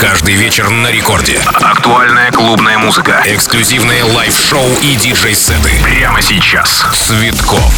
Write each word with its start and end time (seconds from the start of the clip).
Каждый 0.00 0.34
вечер 0.34 0.70
на 0.70 0.90
рекорде. 0.90 1.38
Актуальная 1.44 2.32
клубная 2.32 2.78
музыка. 2.78 3.22
Эксклюзивные 3.26 4.02
лайв-шоу 4.02 4.66
и 4.80 4.96
диджей-сеты. 4.96 5.72
Прямо 5.82 6.22
сейчас. 6.22 6.82
Цветков. 6.94 7.70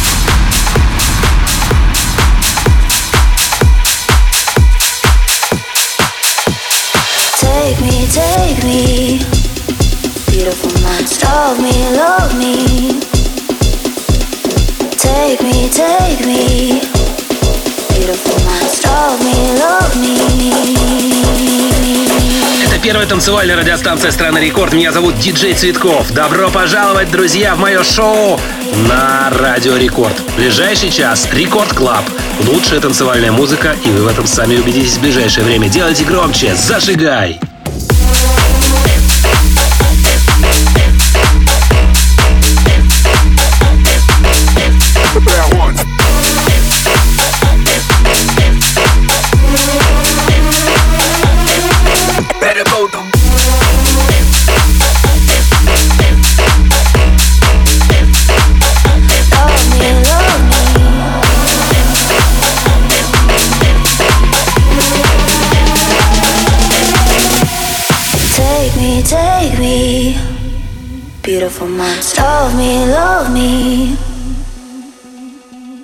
Take 7.41 7.81
me, 7.81 8.07
take 8.07 8.63
me, 8.63 9.19
beautiful 10.27 10.71
monster 10.81 11.27
of 11.27 11.59
me, 11.59 11.89
love 11.91 12.33
me. 12.37 13.01
Take 14.97 15.41
me, 15.41 15.69
take 15.69 16.25
me, 16.25 16.92
первая 22.93 23.09
танцевальная 23.09 23.55
радиостанция 23.55 24.11
страны 24.11 24.37
Рекорд. 24.37 24.71
Меня 24.71 24.91
зовут 24.91 25.17
Диджей 25.17 25.55
Цветков. 25.55 26.11
Добро 26.11 26.51
пожаловать, 26.51 27.09
друзья, 27.09 27.55
в 27.55 27.57
мое 27.59 27.81
шоу 27.81 28.39
на 28.87 29.31
Радио 29.31 29.75
Рекорд. 29.77 30.13
Ближайший 30.37 30.91
час 30.91 31.27
Рекорд 31.33 31.73
Клаб. 31.73 32.05
Лучшая 32.45 32.79
танцевальная 32.79 33.31
музыка, 33.31 33.75
и 33.83 33.89
вы 33.89 34.03
в 34.03 34.07
этом 34.07 34.27
сами 34.27 34.57
убедитесь 34.57 34.97
в 34.97 35.01
ближайшее 35.01 35.43
время. 35.43 35.69
Делайте 35.69 36.05
громче, 36.05 36.53
зажигай! 36.53 37.39
Beautiful 71.53 71.77
monster 71.77 72.21
of 72.23 72.57
me, 72.57 72.85
love 72.87 73.31
me. 73.31 73.95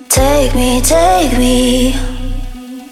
Take 0.08 0.52
me, 0.52 0.80
take 0.80 1.38
me, 1.38 1.94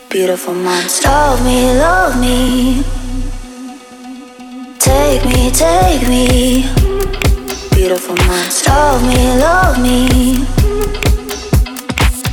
beautiful 0.08 0.54
monster 0.54 1.08
of 1.08 1.44
me, 1.44 1.76
love 1.76 2.20
me. 2.20 2.84
Take 4.78 5.24
me, 5.24 5.50
take 5.50 6.06
me, 6.08 6.70
beautiful 7.72 8.14
monster 8.28 8.70
of 8.70 9.02
me, 9.02 9.36
love 9.40 9.82
me. 9.82 10.46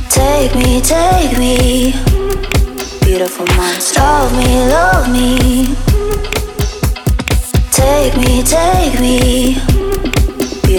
Take 0.08 0.54
me, 0.54 0.80
take 0.80 1.36
me, 1.36 1.90
beautiful 3.02 3.46
monster 3.56 4.00
of 4.00 4.32
me, 4.38 4.64
love 4.68 5.10
me. 5.12 5.74
Take 7.72 8.16
me, 8.16 8.44
take 8.44 9.00
me, 9.00 9.75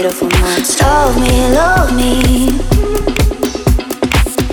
beautiful 0.08 0.40
monster 0.40 0.86
of 0.86 1.20
me, 1.20 1.52
love 1.52 1.94
me. 1.94 2.48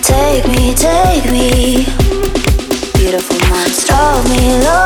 Take 0.01 0.45
me, 0.49 0.75
take 0.75 1.31
me, 1.31 1.85
beautiful 2.93 3.39
monster 3.47 3.93
of 3.93 4.29
me, 4.29 4.59
love 4.63 4.84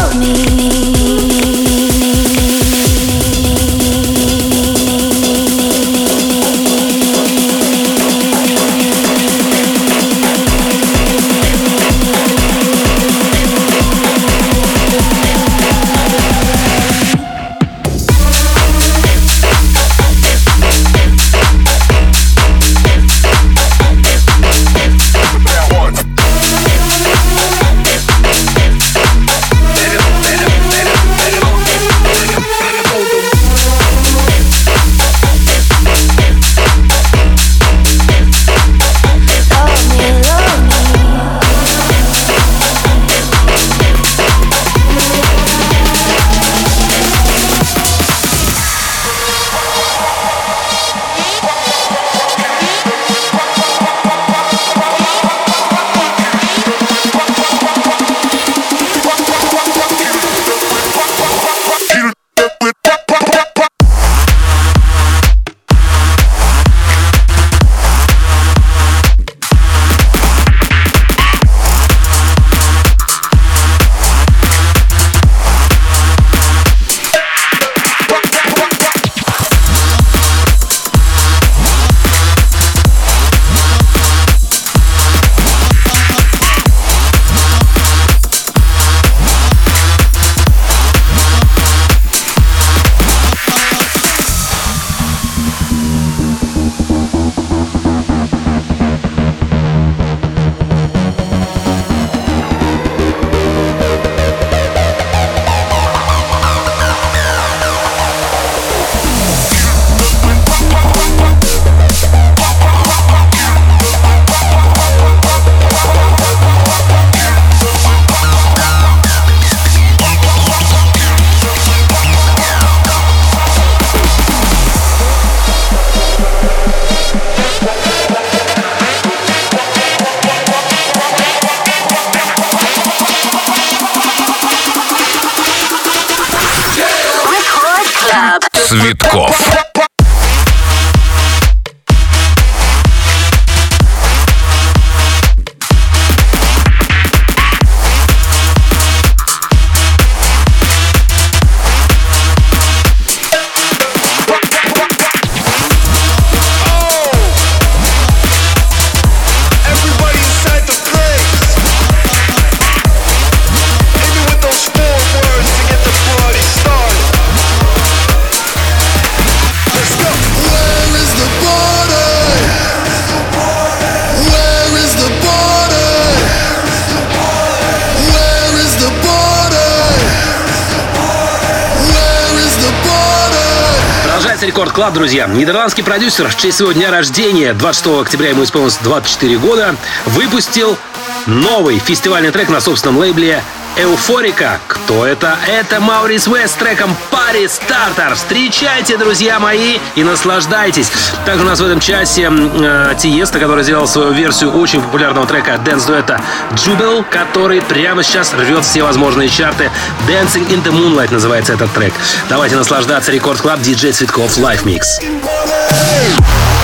друзья. 185.09 185.25
Нидерландский 185.25 185.83
продюсер 185.83 186.29
в 186.29 186.38
честь 186.38 186.57
своего 186.57 186.71
дня 186.71 186.91
рождения, 186.91 187.56
26 187.56 188.01
октября 188.01 188.29
ему 188.29 188.44
исполнилось 188.44 188.77
24 188.83 189.39
года, 189.39 189.75
выпустил 190.06 190.77
новый 191.25 191.79
фестивальный 191.79 192.29
трек 192.29 192.50
на 192.50 192.61
собственном 192.61 193.00
лейбле 193.00 193.41
Эуфорика. 193.81 194.60
Кто 194.68 195.06
это? 195.06 195.38
Это 195.48 195.80
Маурис 195.80 196.28
Вест 196.28 196.56
с 196.56 196.58
треком 196.58 196.94
Пари 197.12 197.48
Стартер. 197.48 198.14
Встречайте, 198.16 198.98
друзья 198.98 199.40
мои, 199.40 199.78
и 199.96 200.04
наслаждайтесь. 200.04 200.92
Также 201.26 201.46
у 201.46 201.48
нас 201.48 201.62
в 201.62 201.66
этом 201.66 201.80
часе 201.80 202.30
э, 202.30 202.94
Тиеста, 202.98 203.40
который 203.40 203.64
сделал 203.64 203.88
свою 203.88 204.12
версию 204.12 204.52
очень 204.60 204.81
популярного 204.81 205.26
трека 205.26 205.58
дэнс 205.60 205.86
дуэта 205.86 206.20
Jubel, 206.52 207.06
который 207.10 207.62
прямо 207.62 208.04
сейчас 208.04 208.34
рвет 208.34 208.66
все 208.66 208.84
возможные 208.84 209.30
чарты. 209.30 209.72
Dancing 210.10 210.50
in 210.50 210.62
the 210.62 210.74
Moonlight 210.74 211.14
называется 211.14 211.54
этот 211.54 211.72
трек. 211.72 211.94
Давайте 212.28 212.58
наслаждаться. 212.58 213.14
Рекорд 213.14 213.40
Клаб, 213.40 213.62
диджей 213.62 213.94
Цветков, 213.94 214.38
Live 214.38 214.66
Mix. 214.66 215.00
Wherever 215.02 216.58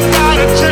laid 0.00 0.48
his 0.48 0.69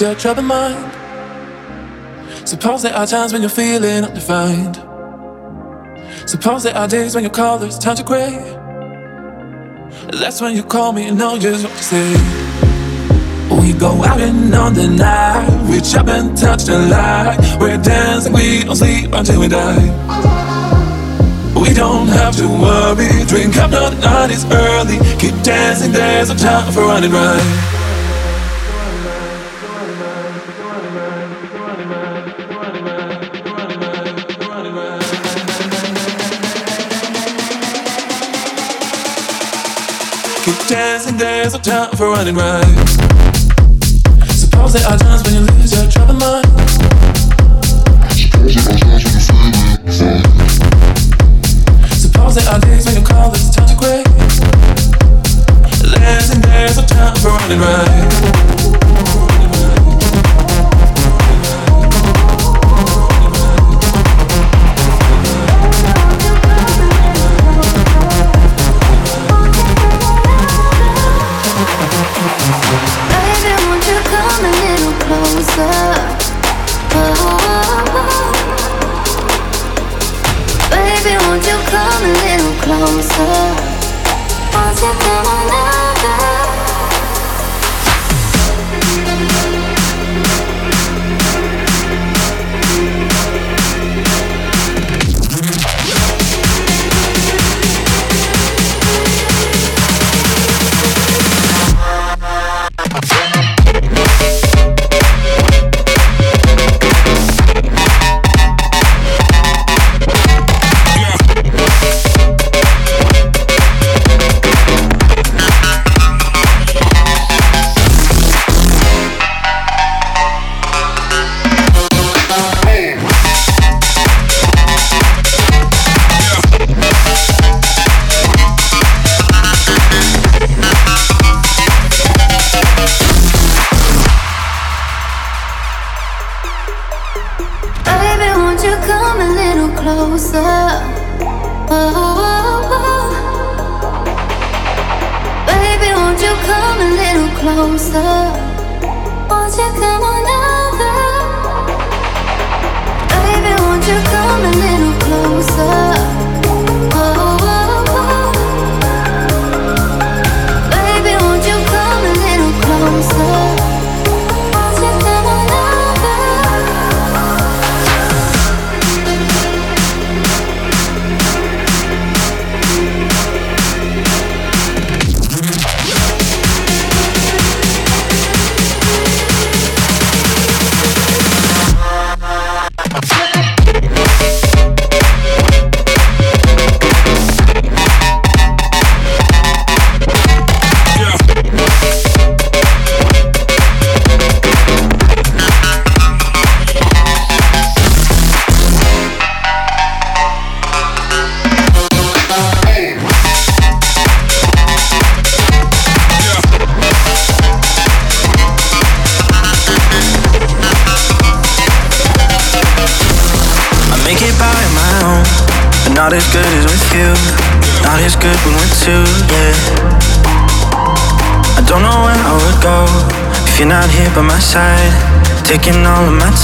when 0.00 0.10
your 0.10 0.18
troubled 0.18 0.46
mind. 0.46 0.92
Suppose 2.48 2.82
there 2.82 2.94
are 2.94 3.06
times 3.06 3.32
when 3.32 3.42
you're 3.42 3.50
feeling 3.50 4.04
undefined. 4.04 4.76
Suppose 6.28 6.62
there 6.62 6.76
are 6.76 6.88
days 6.88 7.14
when 7.14 7.24
you 7.24 7.30
call 7.30 7.58
this 7.58 7.78
time 7.78 7.96
to 7.96 8.02
gray. 8.02 8.32
That's 10.12 10.40
when 10.40 10.56
you 10.56 10.62
call 10.62 10.92
me 10.92 11.08
and 11.08 11.18
know 11.18 11.38
just 11.38 11.64
what 11.64 11.76
to 11.76 11.82
say. 11.82 12.12
We 13.60 13.72
go 13.72 14.02
out 14.04 14.20
and 14.20 14.54
on 14.54 14.74
the 14.74 14.88
night, 14.88 15.48
reach 15.68 15.94
up 15.94 16.08
and 16.08 16.36
touch 16.36 16.64
the 16.64 16.78
light. 16.78 17.38
We're 17.60 17.78
dancing, 17.78 18.32
we 18.32 18.64
don't 18.64 18.76
sleep 18.76 19.12
until 19.12 19.40
we 19.40 19.48
die. 19.48 19.84
We 21.54 21.74
don't 21.74 22.08
have 22.08 22.36
to 22.36 22.48
worry, 22.48 23.08
drink 23.26 23.56
up, 23.56 23.70
the 23.70 23.90
night 24.00 24.30
is 24.30 24.44
early. 24.46 24.98
Keep 25.18 25.42
dancing, 25.42 25.92
there's 25.92 26.30
no 26.30 26.36
time 26.36 26.72
for 26.72 26.82
running 26.82 27.10
right. 27.10 27.79
Dancing, 41.62 41.72
time 41.72 41.96
for 41.96 42.10
running 42.10 42.34
right. 42.34 42.64
Suppose 44.28 44.72
there 44.72 44.86
are 44.86 44.98
times 44.98 45.22
when 45.24 45.34
you 45.34 45.40
lose 45.40 45.72
your 45.72 45.90
troubled 45.90 46.20
mind. 46.20 46.46
Suppose 51.92 52.34
there 52.34 52.48
are 52.48 52.60
days 52.60 52.86
when 52.86 52.96
you 52.96 53.02
call 53.02 53.30
this 53.30 53.54
time 53.54 53.68
to 53.68 53.76
gray. 53.76 54.02
There's 55.98 56.30
and 56.30 56.44
there's 56.44 56.78
a 56.78 56.86
time 56.86 57.16
for 57.16 57.28
running 57.28 57.60
right. 57.60 58.09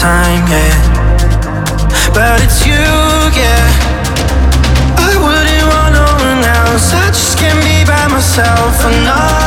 Time, 0.01 0.47
yeah. 0.49 0.75
But 2.13 2.41
it's 2.45 2.67
you, 2.67 2.87
yeah. 3.33 3.65
I 4.99 5.13
wouldn't 5.25 5.67
want 5.73 5.93
no 5.95 6.09
one 6.29 6.45
else. 6.45 6.93
I 6.93 7.07
just 7.09 7.39
can't 7.39 7.61
be 7.65 7.85
by 7.85 8.07
myself. 8.09 8.75
I 8.85 9.46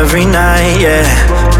every 0.00 0.24
night, 0.24 0.80
yeah. 0.80 1.59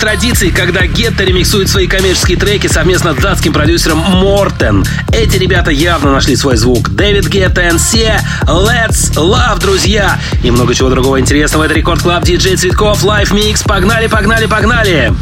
традиции, 0.00 0.48
когда 0.50 0.86
Гетто 0.86 1.24
ремиксует 1.24 1.68
свои 1.68 1.86
коммерческие 1.86 2.38
треки 2.38 2.66
совместно 2.66 3.12
с 3.12 3.16
датским 3.16 3.52
продюсером 3.52 3.98
Мортен. 3.98 4.84
Эти 5.12 5.36
ребята 5.36 5.70
явно 5.70 6.10
нашли 6.10 6.36
свой 6.36 6.56
звук. 6.56 6.88
Дэвид 6.88 7.28
Гетто 7.28 7.60
и 7.60 7.78
Се, 7.78 8.18
Let's 8.46 9.14
Love, 9.14 9.60
друзья! 9.60 10.18
И 10.42 10.50
много 10.50 10.74
чего 10.74 10.88
другого 10.88 11.20
интересного. 11.20 11.64
Это 11.64 11.74
Рекорд 11.74 12.02
Клаб, 12.02 12.24
диджей 12.24 12.56
Цветков, 12.56 13.04
Лайф 13.04 13.32
Микс. 13.32 13.62
Погнали, 13.62 14.06
погнали, 14.06 14.46
погнали! 14.46 15.12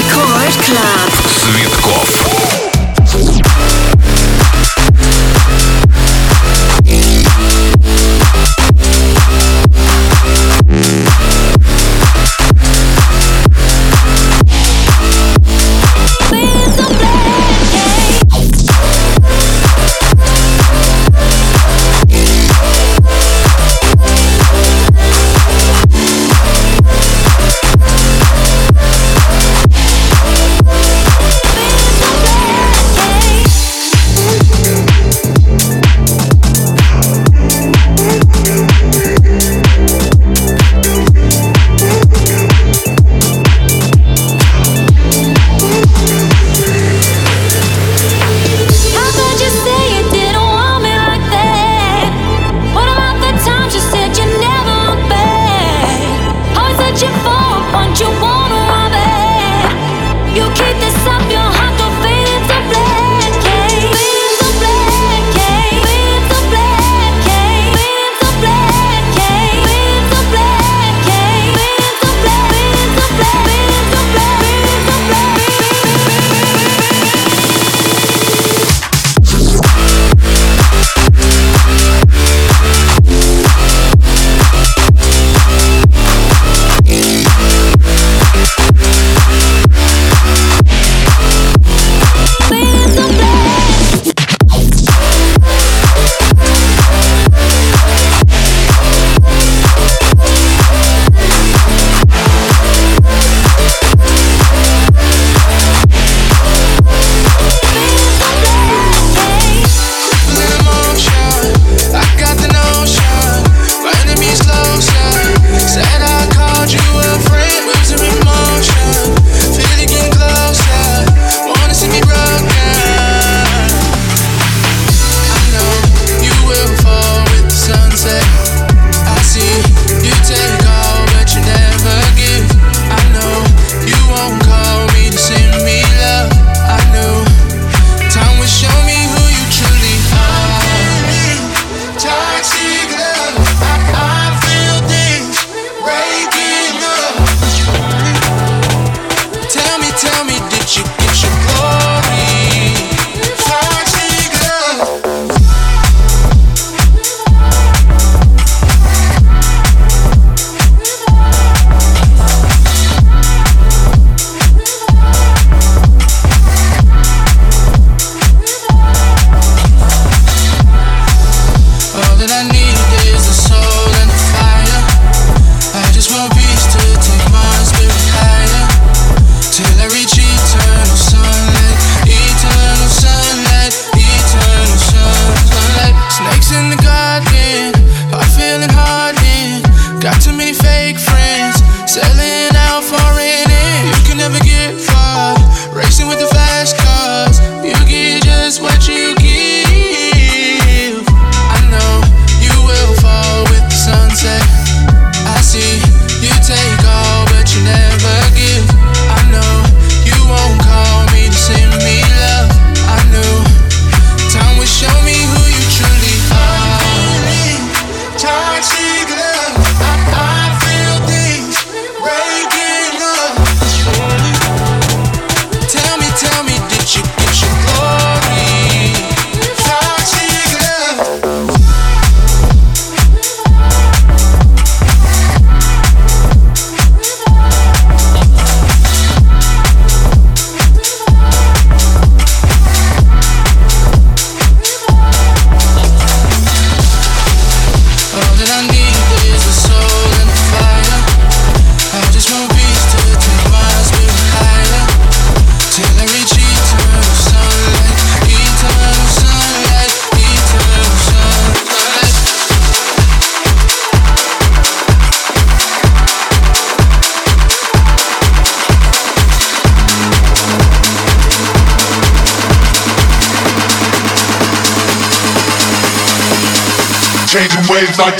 Рекорд 0.00 0.56
Клаб. 0.64 1.10
Цветков. 1.28 2.29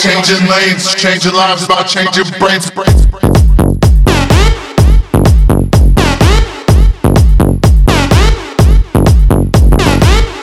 changing 0.01 0.49
lanes, 0.49 0.95
changing 0.95 1.35
lives, 1.35 1.65
about 1.65 1.87
changing 1.87 2.25
brains. 2.39 2.71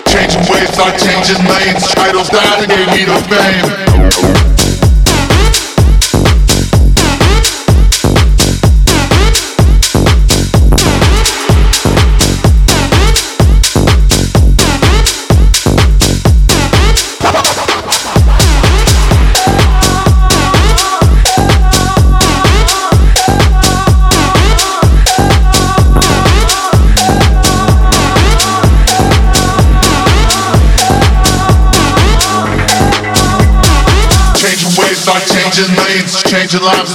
Changing 0.05 0.45
ways 0.51 0.77
not 0.77 0.99
changing 0.99 1.43
lanes. 1.45 1.87
Titles 1.91 2.29
down, 2.29 2.59
they 2.59 2.67
gave 2.67 2.87
me 2.87 3.05
the 3.05 3.17
fame. 3.29 4.76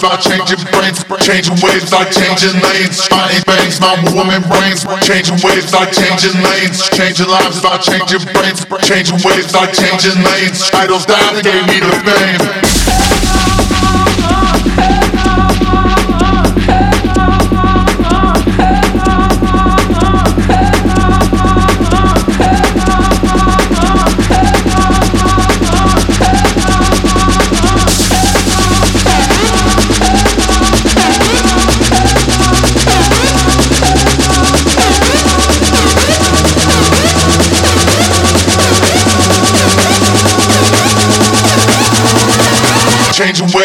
by 0.02 0.16
changing 0.16 0.58
brains, 0.74 1.04
changing 1.22 1.54
waves 1.62 1.88
by 1.88 2.04
changing 2.10 2.60
lanes. 2.60 3.08
My 3.08 3.40
bangs, 3.46 3.80
my 3.80 3.94
woman 4.12 4.42
brains, 4.42 4.84
changing 5.06 5.38
waves 5.46 5.70
by 5.70 5.86
changing 5.86 6.42
lanes. 6.42 6.82
Changing 6.90 7.28
lives 7.28 7.62
by 7.62 7.78
changing 7.78 8.26
brains, 8.34 8.66
changing 8.82 9.18
waves 9.22 9.52
by 9.52 9.70
changing 9.70 10.18
lanes. 10.24 10.68
Idols 10.74 11.06
died, 11.06 11.36
they 11.36 11.42
gave 11.42 11.66
me 11.68 11.78
the 11.78 11.92
fame. 12.02 12.61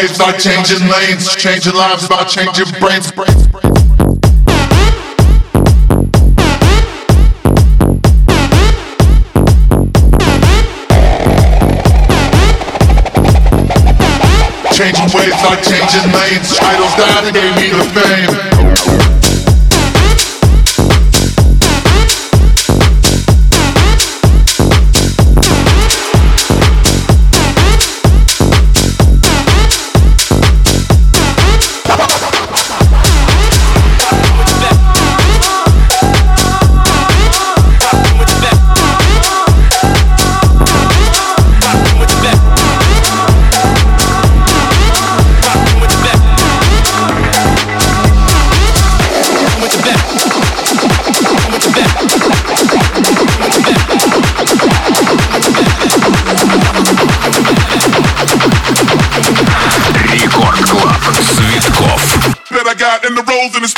waves 0.02 0.18
by 0.18 0.32
changing 0.32 0.86
lanes, 0.88 1.34
changing 1.34 1.74
lives 1.74 2.06
by 2.08 2.22
changing 2.24 2.70
brains. 2.78 3.10
Changing 14.72 15.10
waves 15.16 15.42
like 15.42 15.62
changing 15.64 16.12
lanes, 16.12 16.58
idols 16.60 16.94
that 16.98 17.30
gave 17.34 17.56
me 17.56 17.68
the 17.76 17.84
fame. 18.00 18.47
in 63.54 63.62
his 63.62 63.77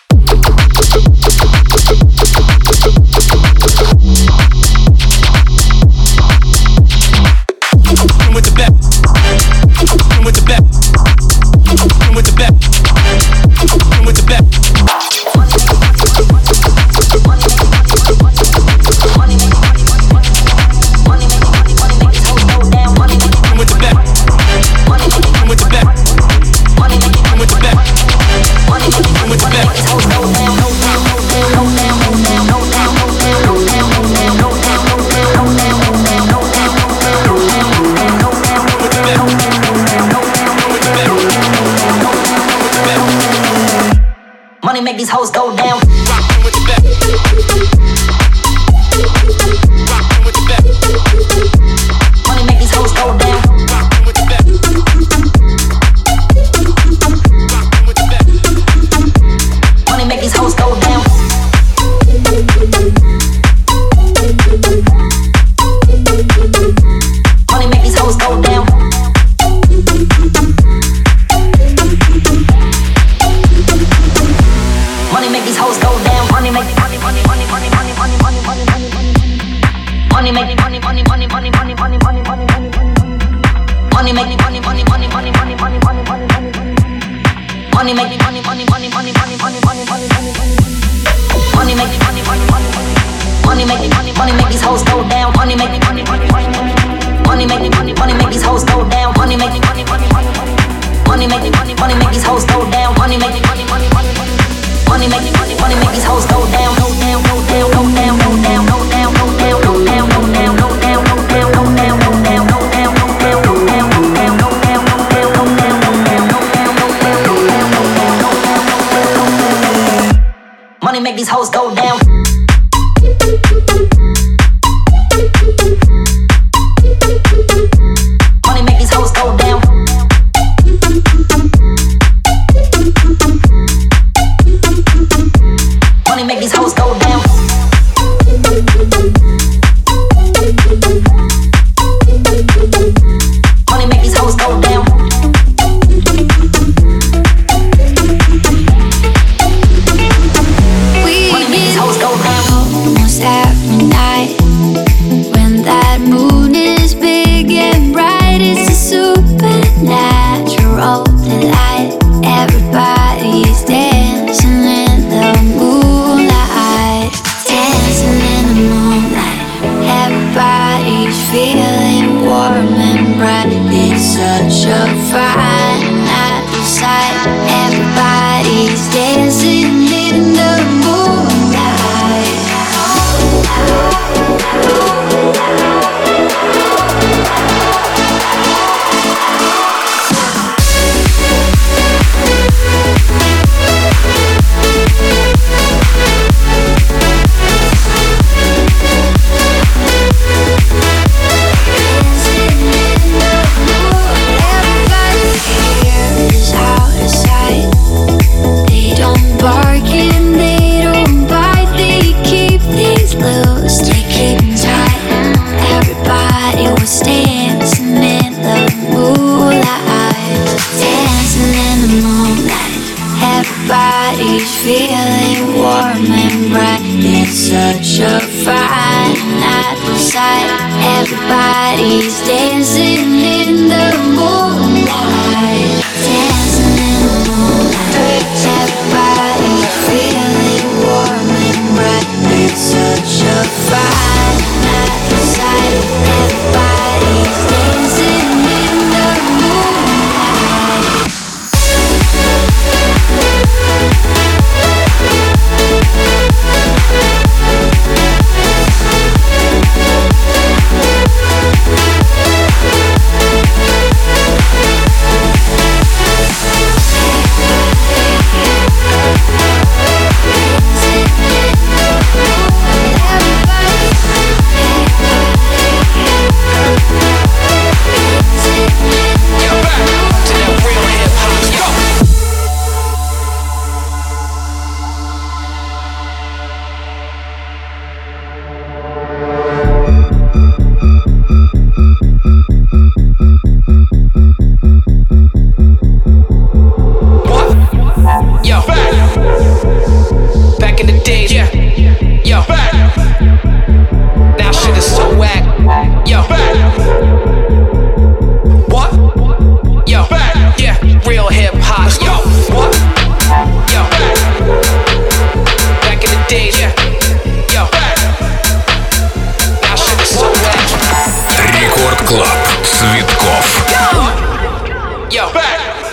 money, 105.09 105.31
make 105.31 105.33
money, 105.39 105.55
money, 105.55 105.75
make 105.75 105.93
these 105.95 106.03
hoes 106.03 106.30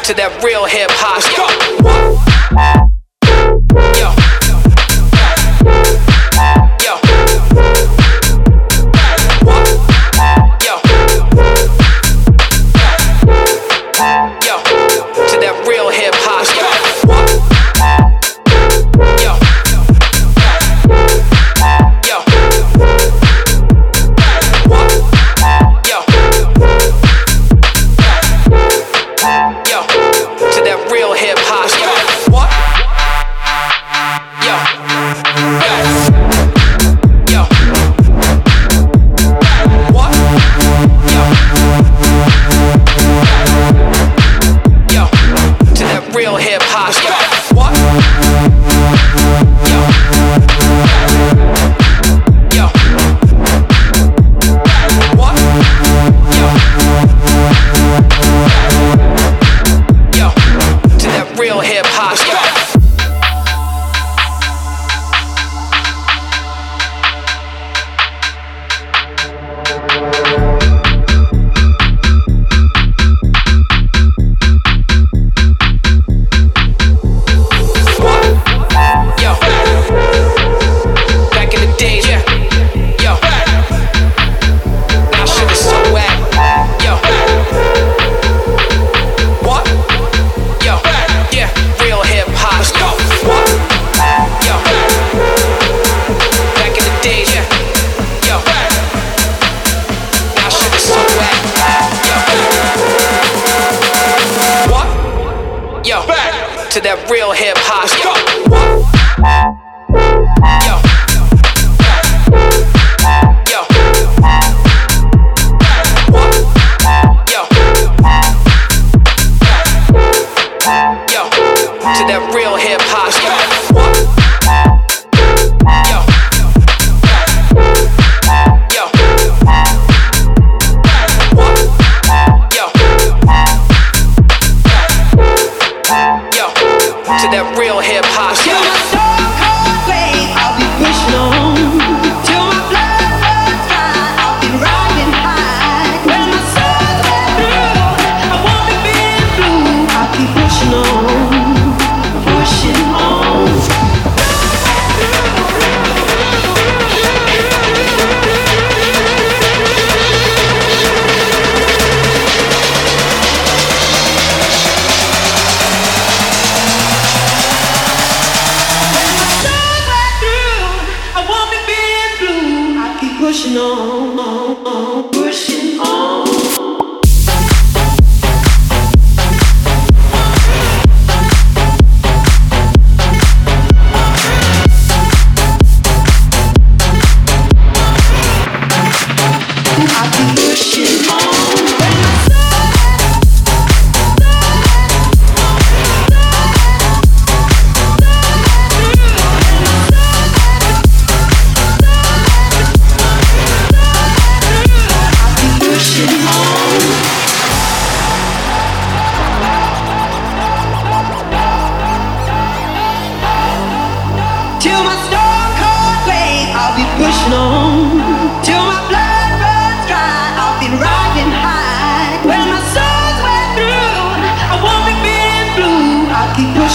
to 0.08 0.14
that 0.14 0.42
real 0.42 0.64
hip 0.64 0.88
hop. 0.90 1.20
Let's 1.20 2.82
go. 2.82 2.87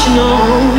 I'll 0.06 0.73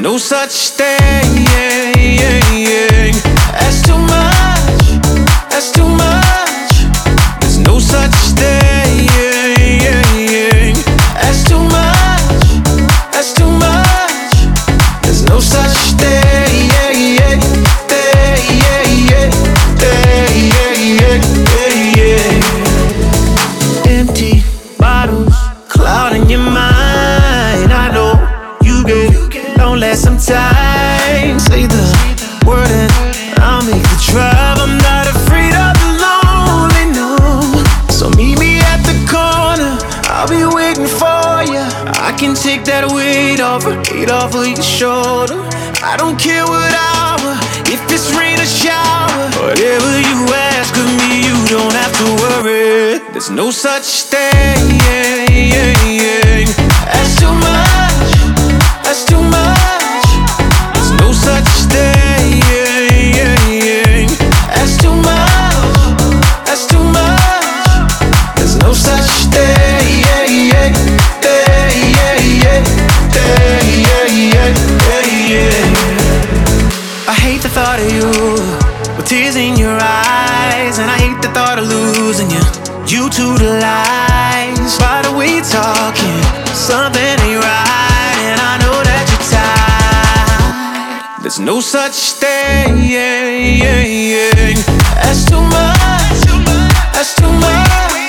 no 0.00 0.16
sign. 0.18 0.39
I'll 40.20 40.28
be 40.28 40.44
waiting 40.54 40.84
for 40.84 41.48
you. 41.48 41.64
I 41.96 42.14
can 42.20 42.34
take 42.34 42.64
that 42.64 42.84
weight 42.92 43.40
off, 43.40 43.64
weight 43.64 44.10
off 44.10 44.34
of 44.34 44.46
your 44.46 44.60
shoulder. 44.60 45.40
I 45.80 45.96
don't 45.96 46.20
care 46.20 46.44
what 46.44 46.72
hour, 46.76 47.40
if 47.64 47.80
it's 47.88 48.12
rain 48.12 48.36
or 48.36 48.44
shower. 48.44 49.08
Whatever 49.40 49.96
you 49.96 50.20
ask 50.52 50.76
of 50.76 50.84
me, 51.00 51.24
you 51.24 51.36
don't 51.48 51.72
have 51.72 51.96
to 52.04 52.06
worry. 52.20 53.00
There's 53.12 53.30
no 53.30 53.50
such 53.50 54.12
thing 54.12 54.76
as 56.84 57.16
too 57.16 57.32
much. 57.32 58.12
That's 58.84 59.06
too 59.06 59.22
much. 59.22 59.49
to 83.10 83.36
the 83.36 83.58
lies. 83.60 84.78
Why 84.78 85.02
are 85.04 85.16
we 85.16 85.40
talking? 85.40 86.22
Something 86.54 87.02
ain't 87.02 87.42
right, 87.42 88.16
and 88.30 88.40
I 88.40 88.54
know 88.62 88.78
that 88.86 89.04
you're 89.10 89.26
tired. 91.10 91.22
There's 91.22 91.40
no 91.40 91.60
such 91.60 92.12
thing 92.12 92.78
as 94.96 95.24
too 95.24 95.40
much. 95.40 96.20
That's 96.94 97.14
too 97.16 97.32
much. 97.32 97.99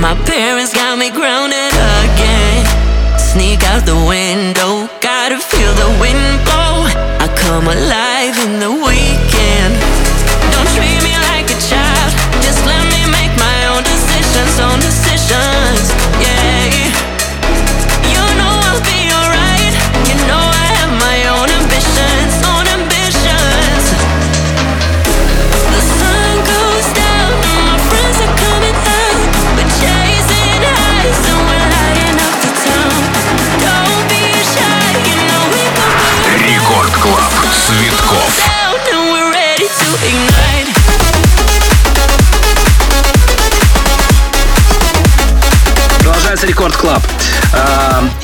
My 0.00 0.14
parents 0.24 0.72
got 0.72 0.96
me 0.96 1.10
grounded 1.10 1.74
again. 1.74 2.64
Sneak 3.18 3.64
out 3.64 3.84
the 3.84 3.96
window, 3.96 4.88
gotta 5.00 5.40
feel 5.40 5.74
the 5.74 5.90
wind 6.00 6.44
blow. 6.44 6.86
I 7.18 7.26
come 7.36 7.66
alive. 7.66 8.07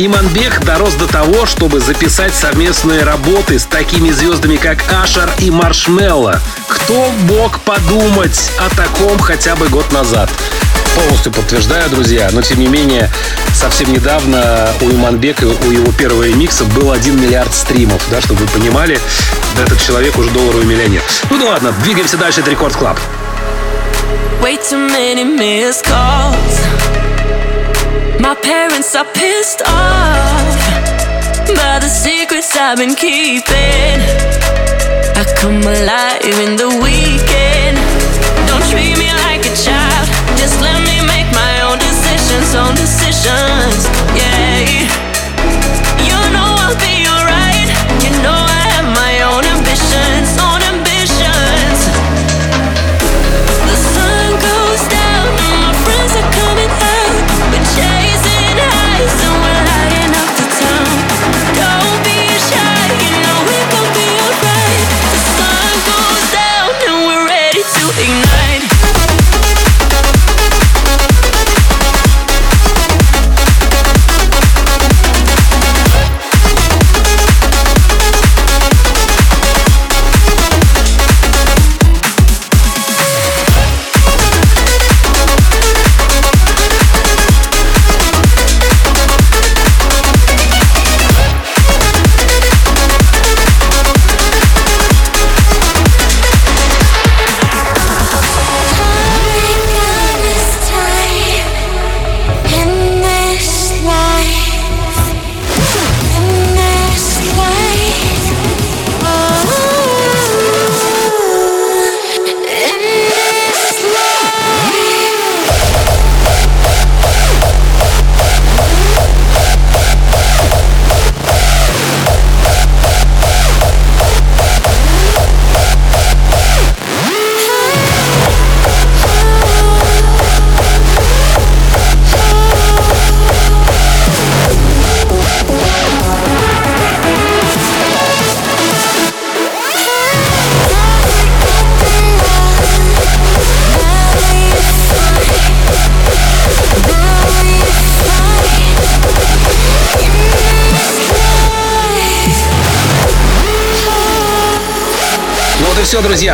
Иманбек 0.04 0.62
дорос 0.62 0.92
до 0.94 1.06
того, 1.06 1.46
чтобы 1.46 1.80
записать 1.80 2.34
совместные 2.34 3.04
работы 3.04 3.58
с 3.58 3.64
такими 3.64 4.10
звездами, 4.10 4.56
как 4.56 4.84
Ашер 4.92 5.30
и 5.38 5.50
Маршмелло. 5.50 6.42
Кто 6.68 7.10
мог 7.22 7.60
подумать 7.60 8.50
о 8.58 8.68
таком 8.76 9.18
хотя 9.18 9.56
бы 9.56 9.66
год 9.68 9.90
назад? 9.92 10.28
Полностью 10.94 11.32
подтверждаю, 11.32 11.88
друзья. 11.88 12.28
Но, 12.32 12.42
тем 12.42 12.58
не 12.58 12.66
менее, 12.66 13.10
совсем 13.54 13.94
недавно 13.94 14.68
у 14.82 14.90
Иманбека, 14.90 15.44
у 15.44 15.70
его 15.70 15.90
первого 15.92 16.24
ремикса 16.24 16.64
был 16.64 16.92
1 16.92 17.18
миллиард 17.18 17.54
стримов. 17.54 18.02
Да, 18.10 18.20
чтобы 18.20 18.44
вы 18.44 18.48
понимали, 18.48 19.00
этот 19.58 19.80
человек 19.80 20.18
уже 20.18 20.28
долларовый 20.30 20.66
миллионер. 20.66 21.02
Ну 21.30 21.38
да 21.38 21.46
ладно, 21.46 21.72
двигаемся 21.82 22.18
дальше. 22.18 22.40
Это 22.40 22.50
Рекорд 22.50 22.76
Клаб. 22.76 22.98
Way 24.42 24.58
too 24.58 24.86
many 24.90 25.24
missed 25.24 25.86
calls. 25.86 26.63
My 28.24 28.34
parents 28.34 28.96
are 28.96 29.04
pissed 29.12 29.60
off 29.66 30.56
by 31.60 31.76
the 31.78 31.92
secrets 31.92 32.56
I've 32.56 32.78
been 32.78 32.94
keeping. 32.94 34.00
I 35.12 35.28
come 35.36 35.60
alive 35.60 36.24
in 36.24 36.56
the 36.56 36.72
weekend. 36.80 37.76
Don't 38.48 38.64
treat 38.72 38.96
me 38.96 39.12
like 39.28 39.44
a 39.44 39.52
child. 39.52 40.08
Just 40.40 40.56
let 40.64 40.80
me 40.88 41.04
make 41.04 41.28
my 41.36 41.68
own 41.68 41.76
decisions, 41.76 42.56
own 42.56 42.72
decisions. 42.80 43.92
Yeah. 44.16 44.88
You 46.08 46.16
know 46.32 46.48
I'll 46.64 46.80
be 46.80 47.04
alright. 47.04 47.68
You 48.00 48.08
know 48.24 48.32
I 48.32 48.62
have 48.72 48.88
my 48.88 49.20
own 49.20 49.44
ambitions, 49.52 50.32
own 50.40 50.63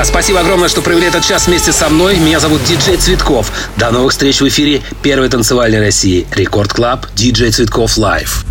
друзья. 0.00 0.04
Спасибо 0.04 0.40
огромное, 0.40 0.68
что 0.68 0.82
провели 0.82 1.06
этот 1.06 1.24
час 1.24 1.46
вместе 1.46 1.72
со 1.72 1.88
мной. 1.88 2.18
Меня 2.18 2.40
зовут 2.40 2.62
Диджей 2.64 2.96
Цветков. 2.96 3.52
До 3.76 3.90
новых 3.90 4.12
встреч 4.12 4.40
в 4.40 4.48
эфире 4.48 4.82
Первой 5.02 5.28
танцевальной 5.28 5.80
России. 5.80 6.26
Рекорд 6.32 6.72
Клаб. 6.72 7.06
Диджей 7.14 7.50
Цветков 7.50 7.96
Лайв. 7.96 8.44